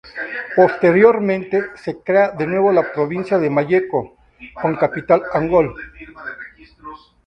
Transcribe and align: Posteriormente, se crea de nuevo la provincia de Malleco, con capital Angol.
Posteriormente, 0.55 1.63
se 1.75 1.99
crea 2.01 2.31
de 2.31 2.47
nuevo 2.47 2.71
la 2.71 2.91
provincia 2.91 3.37
de 3.37 3.51
Malleco, 3.51 4.17
con 4.59 4.75
capital 4.75 5.21
Angol. 5.31 5.75